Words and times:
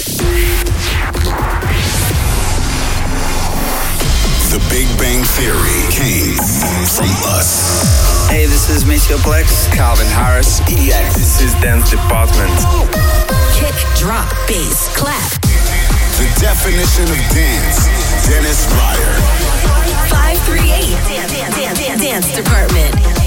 The 0.00 0.16
Big 4.72 4.88
Bang 4.96 5.22
Theory 5.36 5.84
came 5.92 6.40
from 6.88 7.10
us. 7.36 8.26
Hey, 8.30 8.46
this 8.46 8.70
is 8.70 8.86
Maceo 8.86 9.18
Plex. 9.18 9.70
Calvin 9.74 10.06
Harris. 10.06 10.60
EX. 10.62 11.16
This 11.16 11.42
is 11.42 11.52
Dance 11.60 11.90
Department. 11.90 12.50
Kick, 13.52 13.74
drop, 13.96 14.32
bass, 14.48 14.88
clap. 14.96 15.42
The 16.16 16.24
definition 16.40 17.04
of 17.04 17.18
dance. 17.36 17.84
Dennis 18.26 18.72
Ruyer. 18.72 19.20
538 20.08 20.96
Dance, 21.12 21.32
dance, 21.32 21.78
dance, 21.78 22.00
dance 22.00 22.34
Department. 22.34 23.19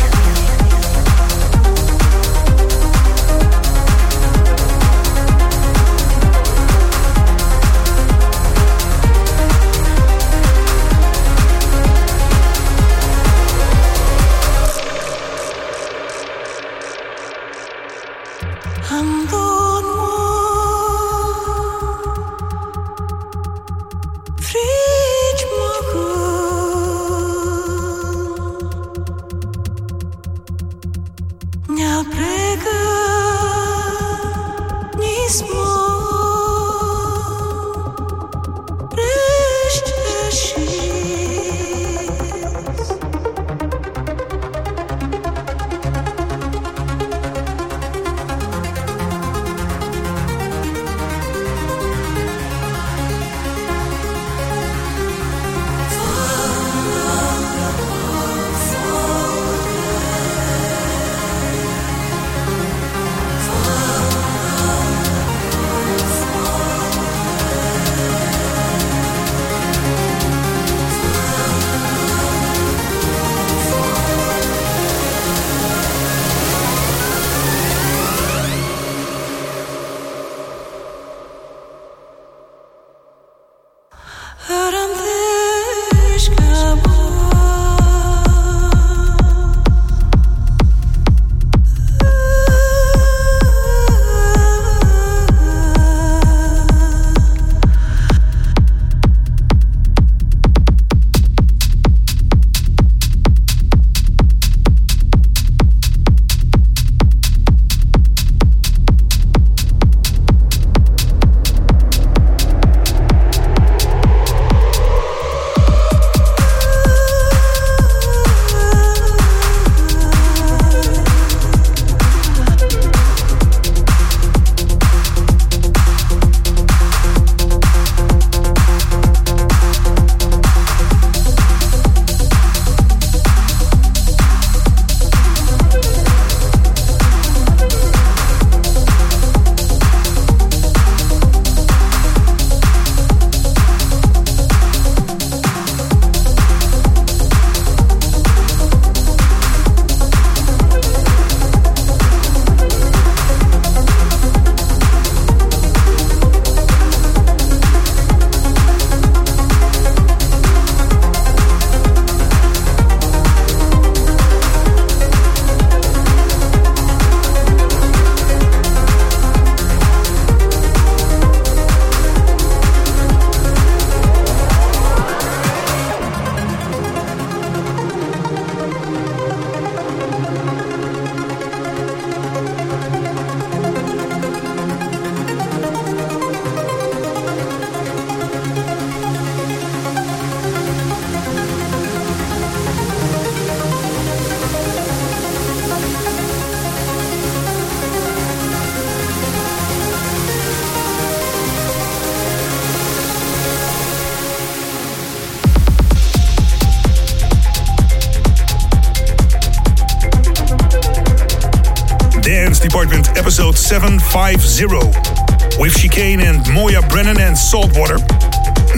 Episode 212.64 213.58
750 213.58 215.60
with 215.60 215.76
Chicane 215.76 216.22
and 216.22 216.40
Moya 216.54 216.82
Brennan 216.88 217.20
and 217.20 217.38
Saltwater. 217.38 217.98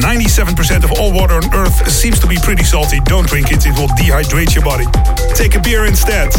97% 0.01 0.84
of 0.84 0.91
all 0.94 1.13
water 1.13 1.35
on 1.35 1.53
Earth 1.53 1.88
seems 1.90 2.19
to 2.19 2.28
be 2.28 2.35
pretty 2.38 2.63
salty. 2.63 3.00
Don't 3.06 3.28
drink 3.28 3.51
it, 3.51 3.66
it 3.66 3.78
will 3.78 3.88
dehydrate 3.90 4.56
your 4.56 4.63
body. 4.63 4.85
Take 5.35 5.56
a 5.56 5.62
beer 5.62 5.85
instead. 5.85 6.31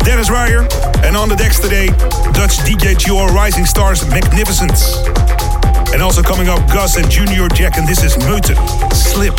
Dennis 0.00 0.30
Ruyer, 0.30 0.66
and 1.04 1.16
on 1.16 1.28
the 1.28 1.36
decks 1.36 1.60
today, 1.60 1.88
Dutch 2.32 2.56
DJ 2.64 2.96
Duo 2.96 3.26
Rising 3.26 3.66
Stars 3.66 4.08
Magnificence. 4.08 4.96
And 5.92 6.00
also 6.00 6.22
coming 6.22 6.48
up, 6.48 6.66
Gus 6.68 6.96
and 6.96 7.08
Junior 7.10 7.48
Jack, 7.48 7.76
and 7.76 7.86
this 7.86 8.02
is 8.02 8.16
Meute. 8.18 8.56
Slip. 8.92 9.34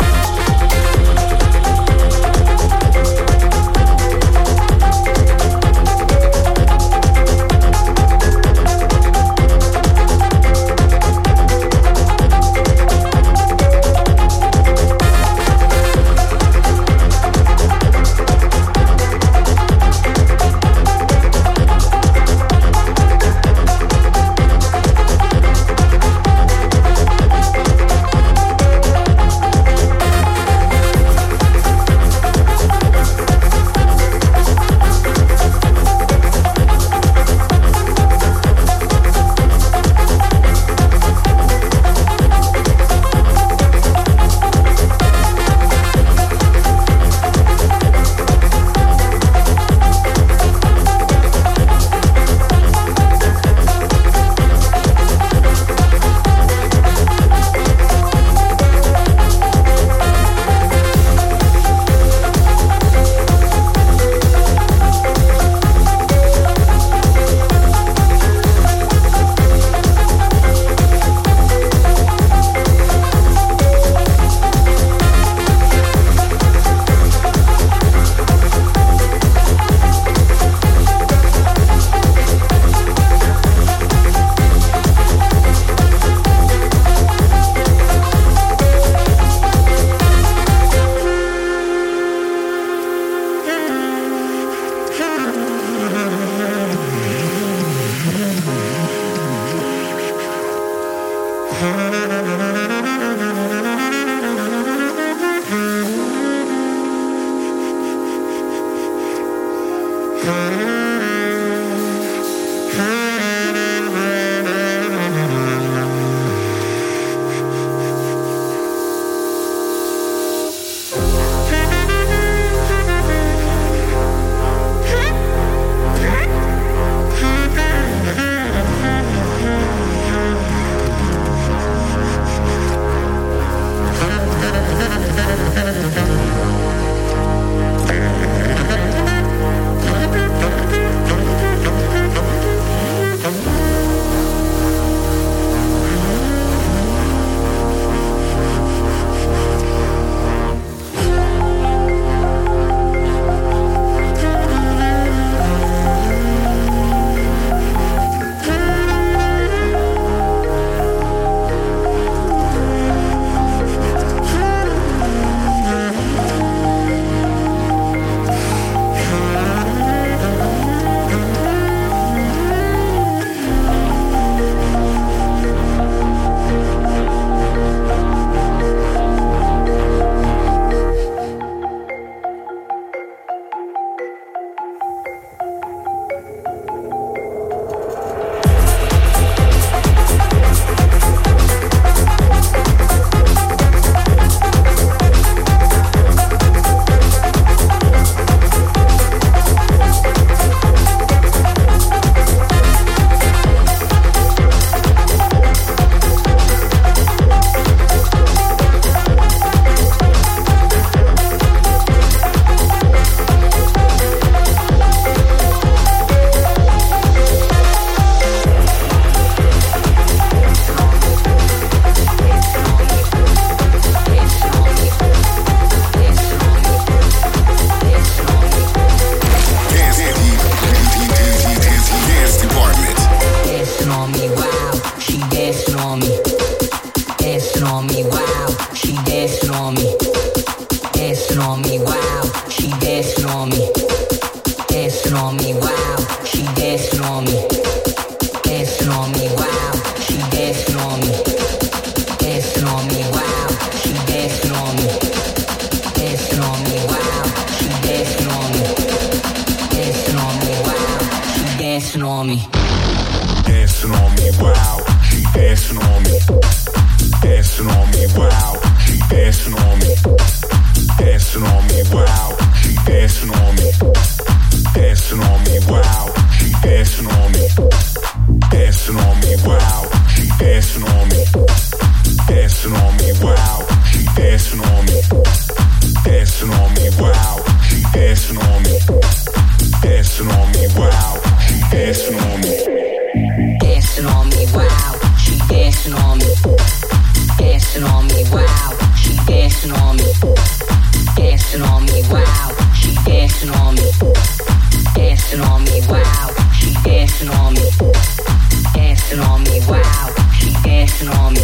dancing 309.60 311.08
on 311.08 311.34
me, 311.34 311.40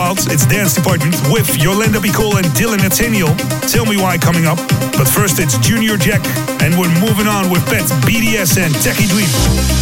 It's 0.07 0.45
Dance 0.45 0.73
Department 0.73 1.15
with 1.29 1.61
Yolanda 1.61 1.99
Be 1.99 2.09
Cool 2.09 2.37
and 2.37 2.45
Dylan 2.55 2.77
Nathaniel. 2.77 3.35
Tell 3.67 3.85
me 3.85 3.97
why 3.97 4.17
coming 4.17 4.45
up. 4.45 4.57
But 4.95 5.05
first, 5.05 5.37
it's 5.37 5.57
Junior 5.57 5.97
Jack, 5.97 6.25
and 6.63 6.79
we're 6.79 6.93
moving 7.01 7.27
on 7.27 7.49
with 7.49 7.65
Pet 7.65 7.83
BDS 8.07 8.57
and 8.57 8.73
Techie 8.75 9.09
Dream. 9.09 9.76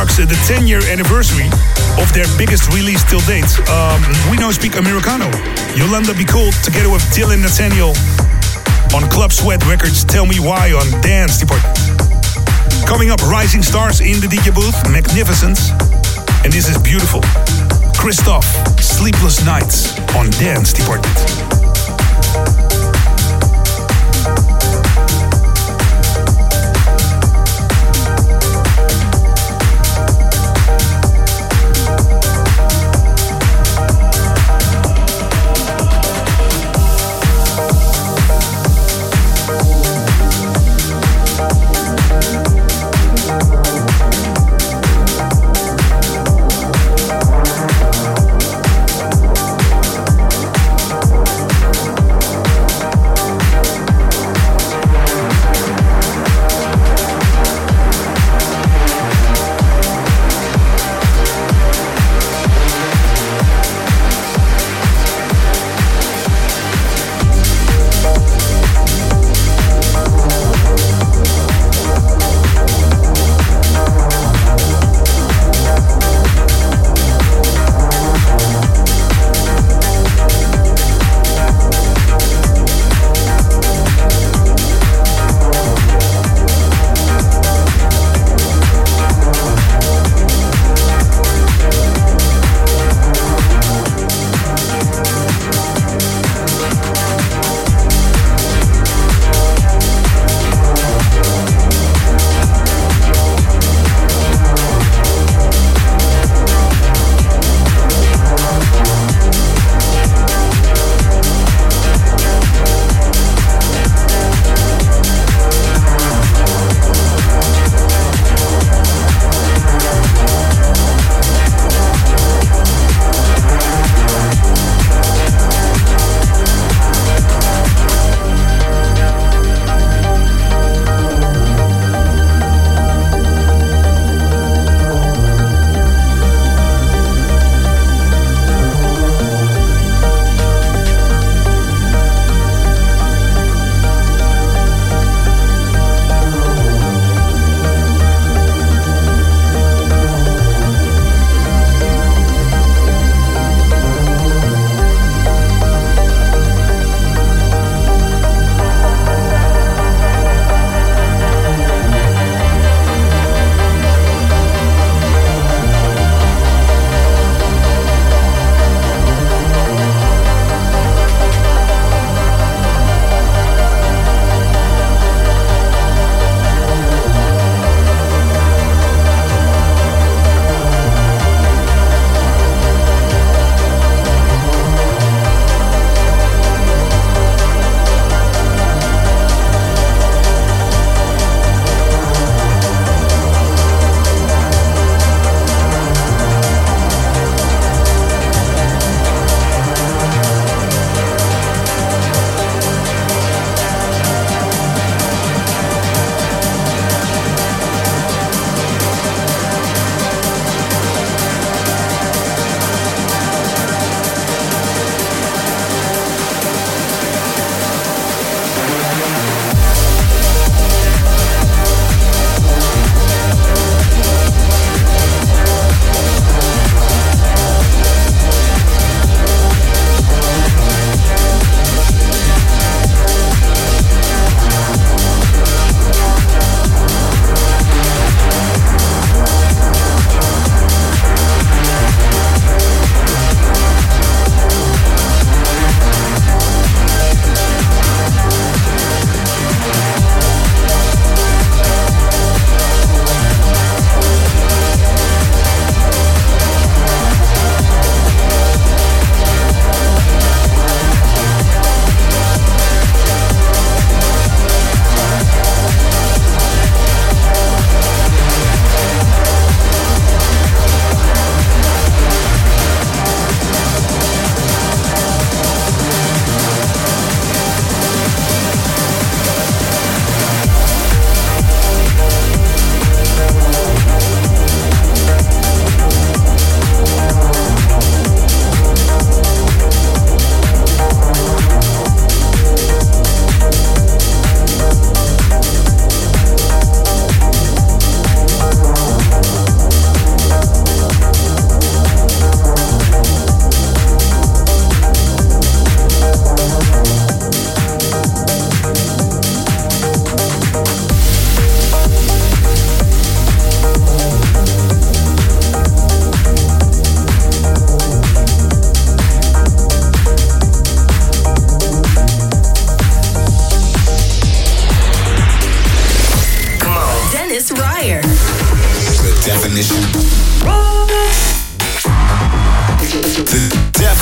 Uh, 0.00 0.06
the 0.06 0.40
10 0.48 0.66
year 0.66 0.80
anniversary 0.88 1.44
of 2.00 2.10
their 2.14 2.24
biggest 2.38 2.72
release 2.72 3.04
till 3.04 3.20
date. 3.28 3.44
Um, 3.68 4.00
we 4.30 4.38
no 4.38 4.50
speak 4.50 4.76
Americano. 4.76 5.28
Yolanda 5.76 6.14
Be 6.14 6.24
Cool 6.24 6.52
together 6.64 6.88
with 6.88 7.02
Dylan 7.12 7.42
Nathaniel 7.44 7.92
on 8.96 9.10
Club 9.10 9.30
Sweat 9.30 9.60
Records. 9.66 10.02
Tell 10.04 10.24
me 10.24 10.40
why 10.40 10.72
on 10.72 10.88
Dance 11.02 11.36
Department. 11.36 11.76
Coming 12.88 13.10
up, 13.10 13.20
Rising 13.28 13.62
Stars 13.62 14.00
in 14.00 14.20
the 14.24 14.26
DJ 14.26 14.54
booth, 14.54 14.72
Magnificence. 14.90 15.68
And 16.44 16.50
this 16.50 16.66
is 16.70 16.78
beautiful. 16.80 17.20
Christoph, 17.92 18.48
Sleepless 18.80 19.44
Nights 19.44 19.92
on 20.16 20.30
Dance 20.40 20.72
Department. 20.72 21.12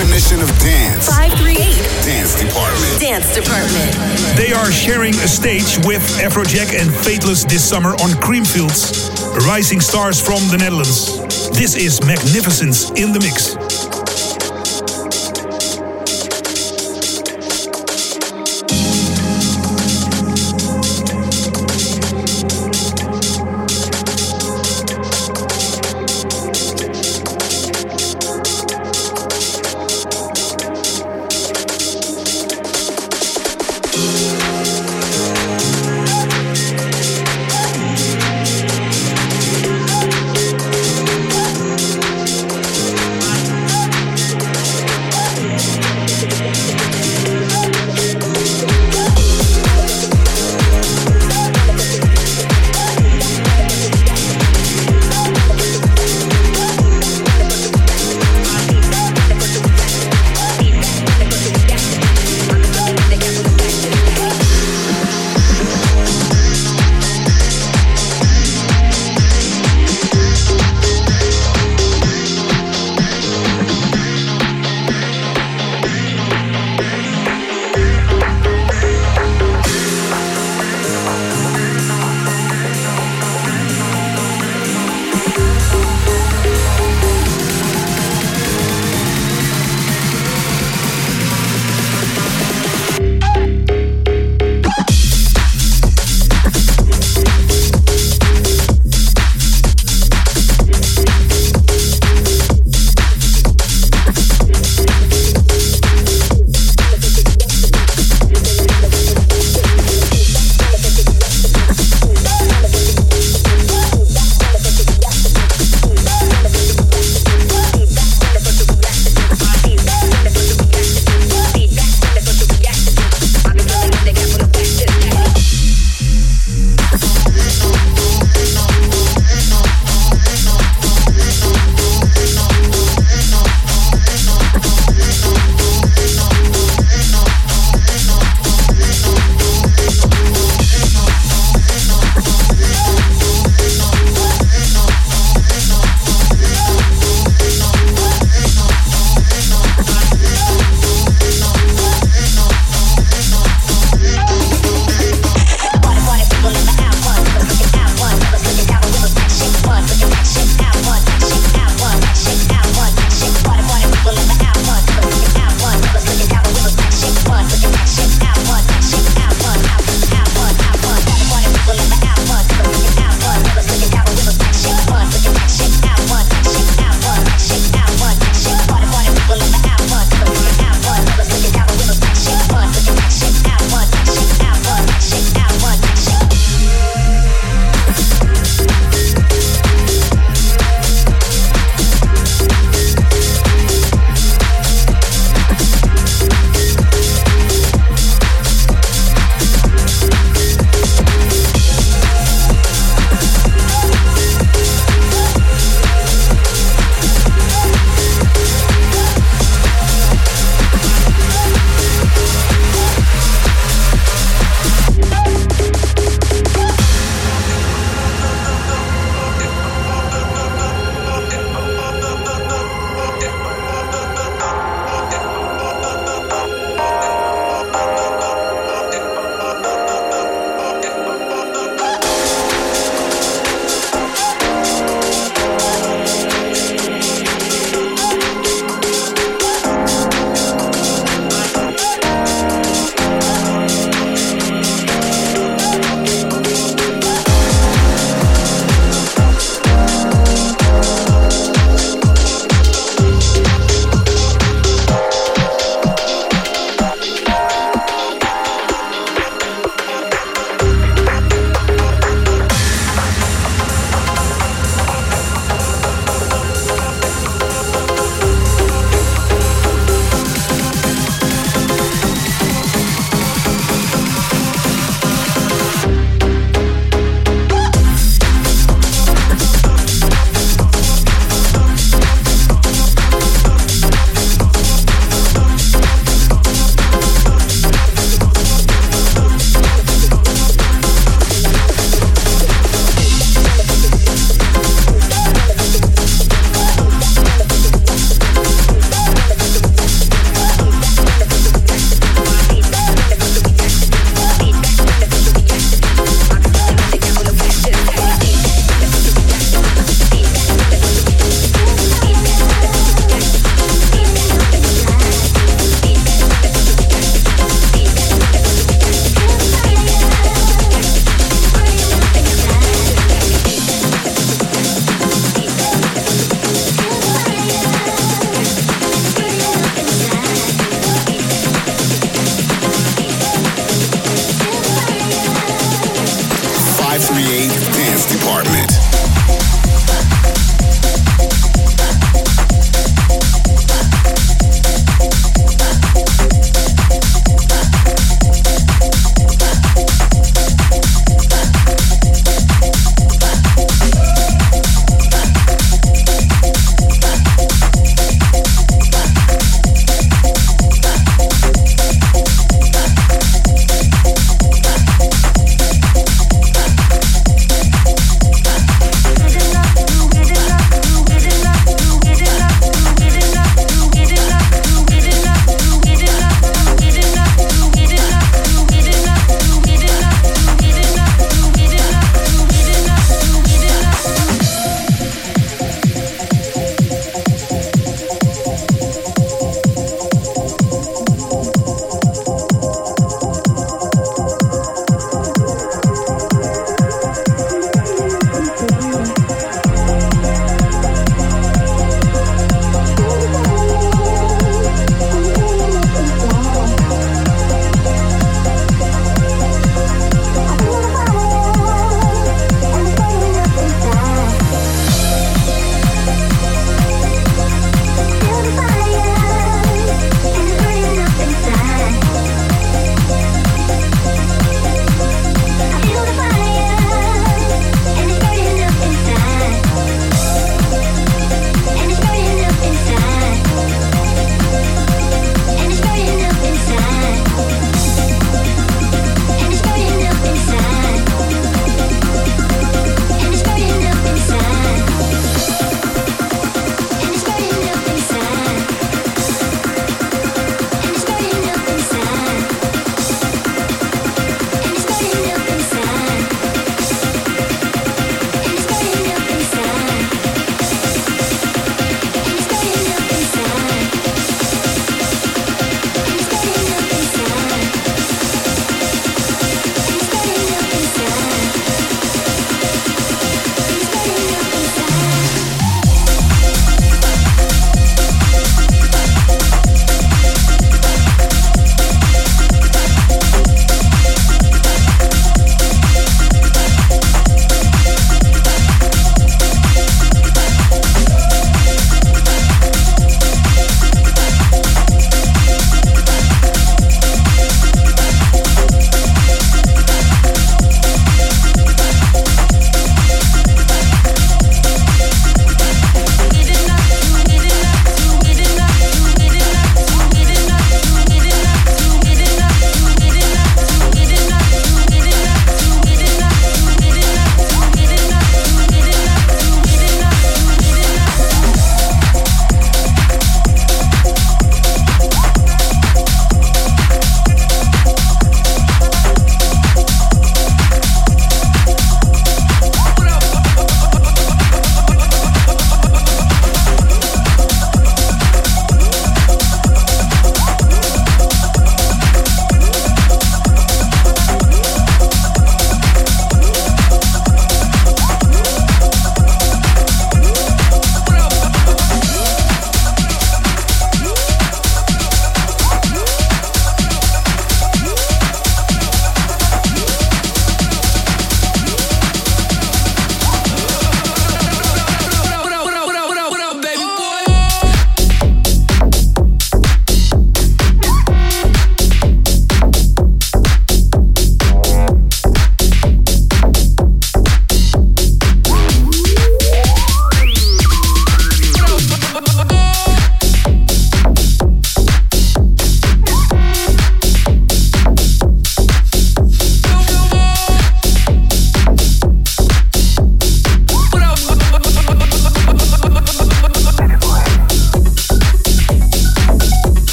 Definition 0.00 0.40
of 0.40 0.48
dance. 0.60 1.08
538 1.08 1.60
Dance 2.08 2.34
Department. 2.40 3.00
Dance 3.00 3.34
Department. 3.34 3.92
They 4.34 4.50
are 4.50 4.72
sharing 4.72 5.12
a 5.16 5.28
stage 5.28 5.76
with 5.84 6.00
Afrojack 6.16 6.72
and 6.72 6.90
Faithless 7.04 7.44
this 7.44 7.68
summer 7.68 7.90
on 7.90 8.16
Creamfields, 8.16 9.36
rising 9.46 9.78
stars 9.82 10.18
from 10.18 10.40
the 10.48 10.56
Netherlands. 10.56 11.20
This 11.50 11.76
is 11.76 12.00
Magnificence 12.00 12.88
in 12.92 13.12
the 13.12 13.20
Mix. 13.20 13.69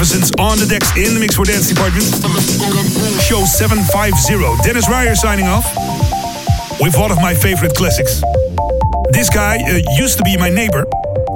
Magnificence 0.00 0.32
on 0.40 0.56
the 0.56 0.64
decks 0.64 0.88
in 0.96 1.12
the 1.12 1.20
Mix 1.20 1.36
for 1.36 1.44
Dance 1.44 1.68
department. 1.68 2.08
Show 3.20 3.44
750. 3.44 4.64
Dennis 4.64 4.88
Ruyer 4.88 5.14
signing 5.14 5.44
off 5.44 5.68
with 6.80 6.96
one 6.96 7.12
of 7.12 7.20
my 7.20 7.34
favorite 7.34 7.74
classics. 7.76 8.22
This 9.12 9.28
guy 9.28 9.58
uh, 9.60 9.76
used 10.00 10.16
to 10.16 10.24
be 10.24 10.38
my 10.38 10.48
neighbor, 10.48 10.86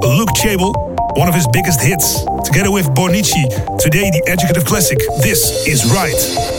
Luke 0.01 0.33
Chable, 0.33 0.73
one 1.13 1.29
of 1.29 1.35
his 1.35 1.45
biggest 1.53 1.79
hits. 1.79 2.25
Together 2.43 2.71
with 2.71 2.87
Bonici, 2.97 3.45
today 3.77 4.09
the 4.09 4.23
Educative 4.25 4.65
Classic. 4.65 4.97
This 5.21 5.67
is 5.67 5.85
Right. 5.93 6.54